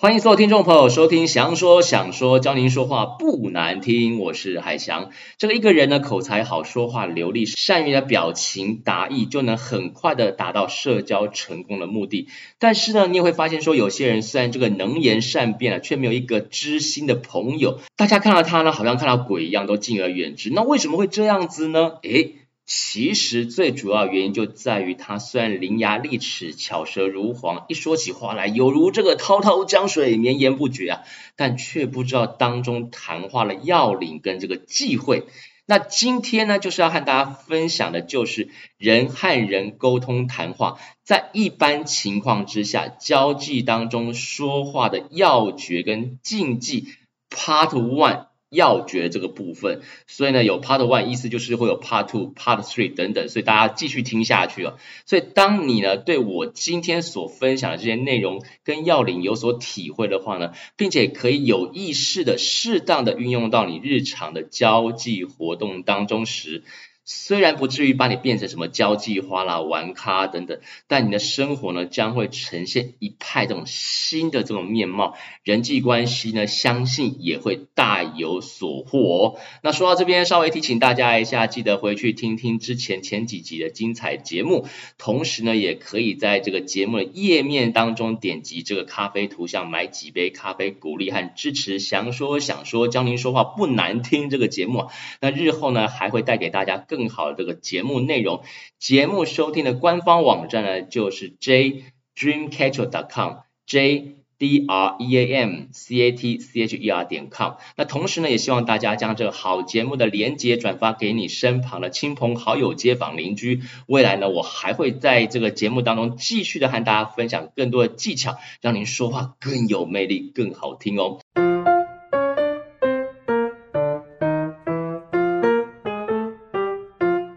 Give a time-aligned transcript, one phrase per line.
[0.00, 5.10] 欢迎所有听众朋友收听祥说想说，教您说话不难听，我是海翔。
[5.38, 12.28] 这个一个人呢，口才好，说话流利，善于的表情达意，就能很快的达到社交成功的目的。
[12.60, 17.80] 但是呢，你也会发现说，有些人虽然这个能言善辩啊，却没有一个知心的朋友。
[17.96, 20.48] 大家看到他呢，好像看到鬼一样，都敬而远之。
[20.50, 21.94] 那为什么会这样子呢？
[22.04, 22.36] 诶
[22.70, 31.00] 其实最主要原因就在于他虽然伶牙俐齿、巧舌如簧，一说起话来犹如这个滔滔江水绵延不绝啊，
[31.34, 35.24] 但却不知道当中谈话的要领跟这个忌讳。
[35.64, 46.88] 那今天呢，就是要和大家分享的就是人和人沟通谈话，在一般情况之下，交际当中说话的要诀跟禁忌
[47.30, 48.27] ，Part One。
[48.50, 54.78] 要诀这个部分，所以呢，有 Part One，意思就是会有 Part Two、Part Three 等等，所以大家继续听下去哦。
[55.06, 66.62] 所以当你呢对我今天所分享的这些内容跟要领有所体会的话呢，并且可以有意识的、适当的运用到你日常的交际活动当中时。
[67.10, 79.40] 虽然不至于把你变成什么交际花啦、玩咖等等，但你的生活呢将会呈现一派这种新的这种面貌，人际关系呢相信也会大有所获哦。
[79.62, 84.66] 那说到这边，稍微提醒大家一下，记得回去听听之前前几集的精彩节目，
[84.98, 94.88] 同时呢也可以在这个节目的页面当中点击这个咖啡图像，买几杯咖啡，鼓励和支持祥说想说教您说话不难听这个节目。
[95.22, 98.42] 那日后呢还会带给大家更更好的这个节目内容，
[98.80, 107.54] 节目收听的官方网站呢，就是 jdreamcatcher.com，j d r e a m c a t c h e r 点 com。
[107.76, 113.62] 那同时呢，也希望大家将这个好节目的连接转发给你身旁的亲朋好友、街坊邻居。
[113.86, 121.18] 未来呢，我还会在这个节目当中继续的和大家分享更多的技巧，让您说话更有魅力、更好听哦。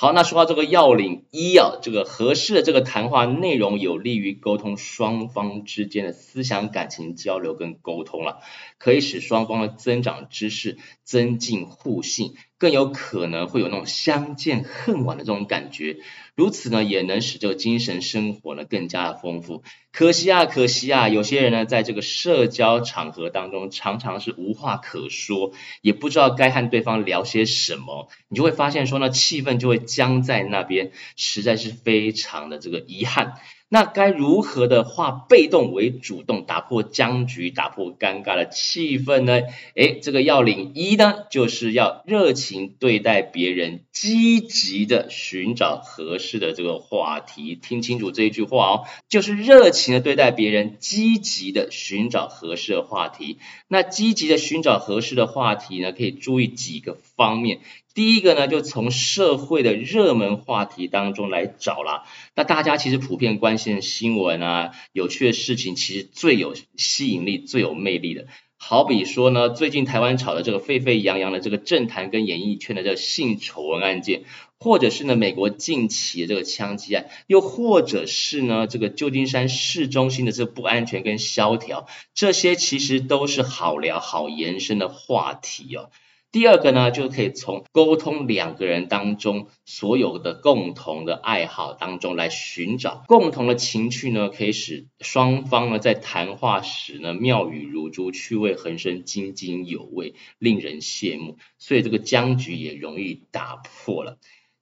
[0.00, 8.38] 好，那说到这个要领一啊，这个合适的这个谈话内容有利于沟通双方之间的思想感情交流跟沟通了，
[8.78, 12.34] 可以使双方的增长知识，增进互信。
[12.58, 15.98] 更有可能会有那种相见恨晚的这种感觉，
[16.34, 19.62] 如此呢，也能使这个精神生活呢更加的丰富。
[19.92, 25.52] 可惜啊，可惜啊，有些人呢，在这个社交场合当中，常常是无话可说，
[25.82, 33.34] 也不知道该和对方聊些什么，你就会发现说呢，气氛就会僵在那边，实在是非常的这个遗憾。
[33.70, 39.42] 那该如何的化被动为主动，打破僵局，打破尴尬的气氛呢？
[39.74, 47.54] 诶，这个要领一呢，就是要热情对待别人，积极的寻找合适的这个话题。
[47.54, 53.38] 听清楚这一句话哦，就是热情的对待别人，积极的寻找合适的话题。
[53.68, 57.60] 那积极的寻找合适的话题呢，可以注意几个方面。
[57.94, 62.04] 第一个呢，就从社会的热门话题当中来找啦。
[62.36, 68.26] 那大家其实普遍关心的新闻啊，有趣的事情，其实最有吸引力、最有魅力的。
[68.56, 74.22] 好比说呢，最近台湾炒的这个沸沸扬扬的这个政坛跟演艺圈的这个性丑闻案件，
[74.58, 85.90] 或者是呢美国近期的这个枪击案，又或者是呢这个旧金山市中心的这个不安全跟萧条，这些其实都是好聊、好延伸的话题哦。
[86.30, 104.18] 第二个呢，就可以从沟通两个人当中所有的共同的爱好当中来寻找共同的情趣呢，可以使双方呢在谈话时呢妙语如珠、趣味横生、津津有味、令人羡慕，所以这个僵局也容易打破了。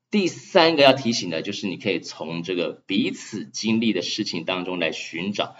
[0.08, 5.56] 第三个要提醒的就是，你可以从这个彼此经历的事情当中来寻找。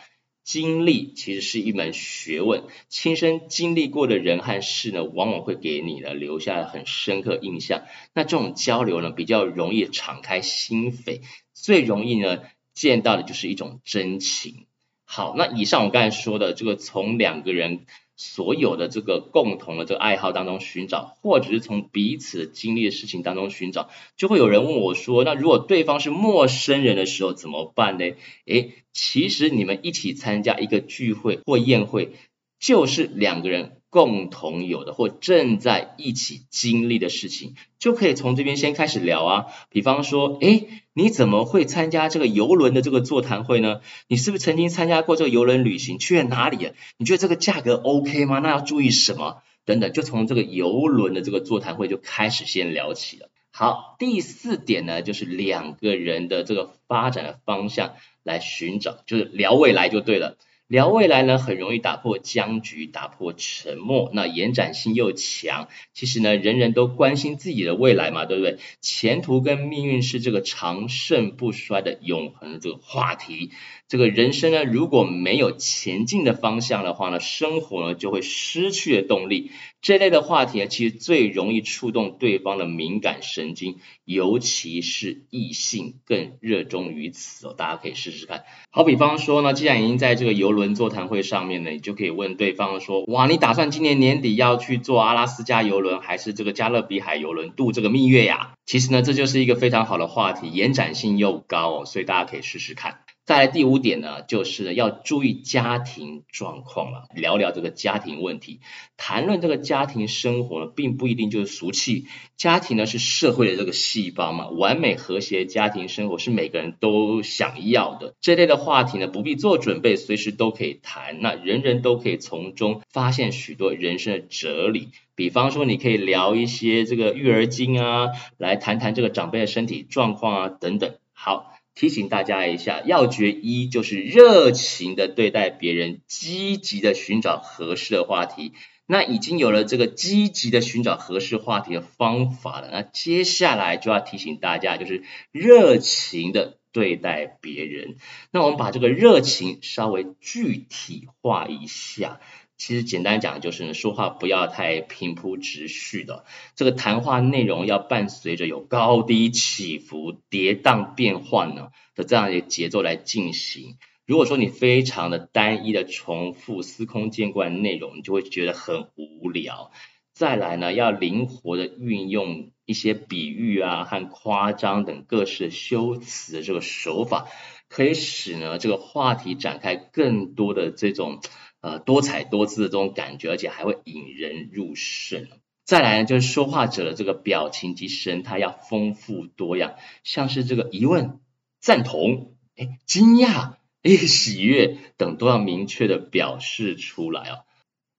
[0.47, 7.83] 经历其实是一门学问，亲身经历过的人和事呢，往往会给你呢留下很深刻印象。
[8.15, 12.43] 那这种交流呢，比较容易敞开心扉，最容易呢
[12.73, 14.67] 见到的就是一种真情。
[15.07, 17.87] 好，那以上我刚才说的这个，从两个人。
[18.19, 28.07] 所有的这个共同的这个爱好当中寻找，或者是从彼此经历的事情当中寻找，就会有人问我说：“那如果对方是陌生人的时候怎么办呢？”
[28.49, 32.15] 诶，其实你们一起参加一个聚会或宴会，
[32.59, 33.76] 就是两个人。
[33.91, 39.47] 共同有的或正在一起经历的事情，就可以从这边先开始聊啊。
[39.71, 43.81] 比方说，诶，你怎么会参加这个游轮的这个座谈会呢？
[44.09, 45.99] 你是不是曾经参加过这个游轮旅行？
[45.99, 46.73] 去了哪里？
[46.99, 48.41] 你觉得这个价格 OK 吗？
[48.41, 49.43] 那要注意什么？
[49.65, 53.31] 等等，就从这个游轮的这个座谈会就开始先聊起了。
[53.51, 60.37] 好，第四点呢，就是两个人的这个发展的方向来寻找，就是聊未来就对了。
[60.69, 65.69] 聊未来呢，很容易打破僵局，打破沉默，那延展性又强。
[65.95, 68.59] 其实呢，人人都关心自己的未来嘛，对不对？
[68.81, 73.53] 前途跟命运是这个长盛不衰的永恒的这个话题。
[73.87, 79.53] 这个人生呢，如果没有前进的方向的话呢，生活呢就会失去了动力。
[79.81, 87.55] 这类的话题呢，其实最容易触动对方的敏感神经，尤其是异性更热衷于此哦。
[87.57, 88.43] 大家可以试试看。
[88.71, 98.55] 好比方说呢，既然已经在这个游轮座谈会上面呢，你就可以问对方说：哇，你打算今年年底要去坐阿拉斯加游轮，还是这个加勒比海游轮度这个蜜月呀？
[98.67, 102.99] 其实呢，这就是一个非常好的话题，延展性又高哦，所以大家可以试试看。
[103.27, 108.61] 再来第五点呢，就是要注意家庭状况了，聊聊这个家庭问题，
[108.97, 112.07] 谈论这个家庭生活呢，并不一定就是俗气。
[112.37, 118.15] 家庭呢是社会的这个细胞嘛，完美和谐家庭生活是每个人都想要的。
[118.21, 124.91] 这类的话题呢，不必做准备，随时都可以谈，那人人都可以从中发现许多人生的哲理。
[125.17, 130.95] 比方说，你可以聊一些这个育儿经啊，来谈谈这个长辈的身体状况啊，等等。
[131.13, 131.56] 好。
[131.77, 138.55] 提醒大家一下，要诀一就是热情的对待别人，积极的寻找合适的话题。
[138.89, 145.03] 那已经有了这个积极的寻找合适话题的方法了，那接下来就要提醒大家，就是
[145.33, 147.97] 热情的对待别人。
[148.31, 152.21] 那我们把这个热情稍微具体化一下。
[152.59, 156.25] 其实简单讲就是呢，说话不要太平铺直叙的，
[156.55, 163.77] 这个谈话内容要伴随着有高低起伏、跌宕变换呢的这样一个节奏来进行。
[164.07, 169.71] 如果说你非常的单一的重复、司空见惯的内容，你就会觉得很无聊。
[170.15, 177.27] 再来呢，要灵活的运用一些比喻啊和夸张等各式修辞的这个手法，
[177.69, 181.21] 可以使呢这个话题展开更多的这种。
[181.67, 185.27] 呃，多彩多姿的这种感觉，而且还会引人入胜。
[185.65, 189.75] 再来呢，就是说话者的这个表情及神态要丰富多样，
[190.05, 191.19] 像是这个疑问、
[191.61, 197.43] 赞同、哎、惊讶、哎、喜悦等，都要明确的表示出来哦。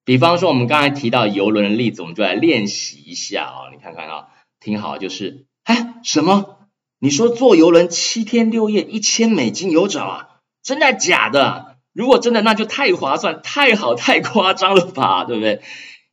[0.06, 3.69] 比方说，我们刚才提到游轮的例子，我们就来练习一下啊、哦。
[3.74, 4.28] 你看看啊、
[4.62, 6.69] 听好，就是，哎，什么？
[7.00, 10.30] 你说坐游轮七天六夜，一千美金有找啊？
[10.64, 11.67] 真的假的？
[11.98, 15.64] 如果真的，那就太划算、太好、太夸张了吧，对不对？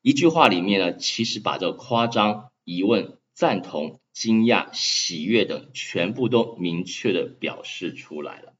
[0.00, 8.53] 一句话里面呢，其实把这夸张、疑问、赞同、惊讶、喜悦等全部都明确的表示出来了。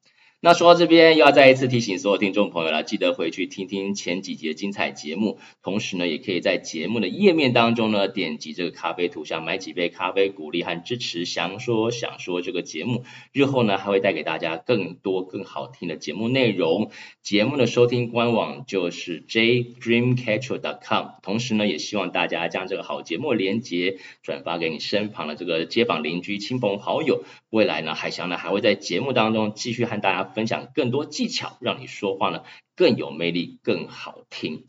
[0.44, 13.05] 那说到这边，又要再一次提醒所有听众朋友了，记得回去听听前几集的精彩节目，同时呢，也可以在节目的页面当中呢，点击这个咖啡图像，买几杯咖啡，鼓励和支持想说想说这个节目。
[13.32, 16.91] 日后呢，还会带给大家更多更好听的节目内容。
[17.23, 27.25] 节目的收听官网就是 jdreamcatcher.com，同时呢，也希望大家将这个好节目连接转发给你身旁的这个街坊邻居、亲朋好友。
[27.49, 30.33] 未来呢，海翔呢还会在节目当中继续和大家。
[30.34, 32.42] 分享更多技巧，让你说话呢
[32.76, 34.64] 更有魅力、更好听。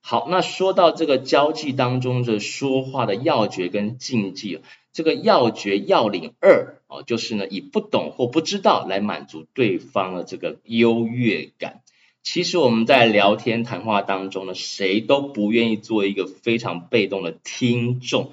[0.00, 4.60] 好，那说到这个交际当中的说话的要诀跟禁忌，
[4.92, 11.80] 这个要诀要领二哦，就是呢以不懂或不知道来满足对方的这个优越感。
[12.22, 18.32] 其实我们在聊天谈话当中呢，谁都不愿意做一个非常被动的听众。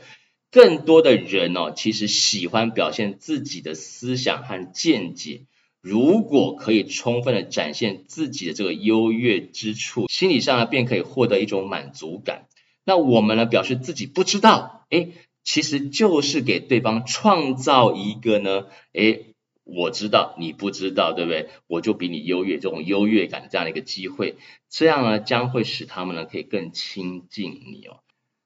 [0.51, 5.41] 更多的人哦，其实喜欢表现自己的思想和见解。
[5.81, 12.47] 如果可以充分的展现自己的这个优越之处，心理上呢便可以获得一种满足感。
[12.83, 15.13] 那我们呢表示自己不知道，诶，
[15.43, 19.27] 其实就是给对方创造一个呢，诶，
[19.63, 21.47] 我知道你不知道，对不对？
[21.67, 24.35] 我就比你优越，这种优越感这样的一个机会，
[24.69, 27.99] 这样呢将会使他们呢可以更亲近你哦。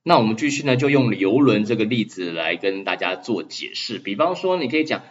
[0.04, 4.00] 那我们继续呢，就用游轮这个例子来跟大家做解释。
[4.00, 5.04] 比方说，你可以讲，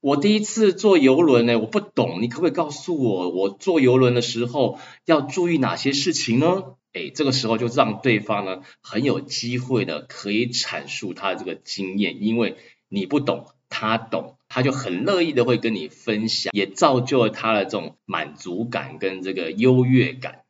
[0.00, 6.64] 我第一次坐游轮呢，我不懂，你可不可以告诉我，我坐游轮的时候要注意哪些事情呢？
[6.92, 12.56] 诶，这个时候就让对方呢很有机会的可以阐述他的这个经验，因为
[12.88, 20.40] 你不懂，他懂，他就很乐意的会跟你分享，也造就了他的这种满足感跟这个优越感。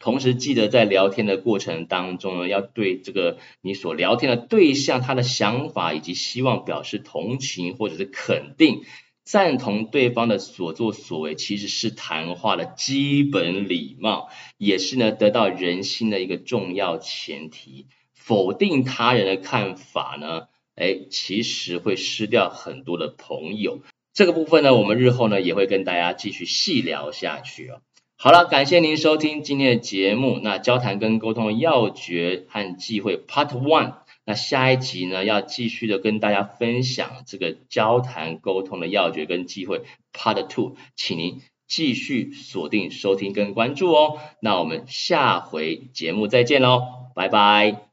[0.00, 8.80] 同时记得在聊天的过程当中呢，要对这个你所聊天的对象他的想法以及希望表示同情或者是肯定，
[9.24, 17.86] 赞同对方的所作所为，其实是谈话的基本礼貌，也是呢得到人心的一个重要前提。
[18.14, 23.80] 否定他人的看法呢，哎，其实会失掉很多的朋友。
[24.14, 27.82] 这个部分呢，我们日后呢也会跟大家继续细聊下去哦。
[28.22, 30.40] 好了，感谢您收听今天的节目。
[30.42, 33.94] 那交谈跟沟通的要诀和忌讳 Part One。
[34.26, 39.80] 那下一集呢，要继续的跟大家分享这个交谈沟通的要诀跟忌讳
[40.12, 44.18] Part Two，请您继续锁定收听跟关注哦。
[44.42, 46.82] 那我们下回节目再见喽，
[47.14, 47.89] 拜拜。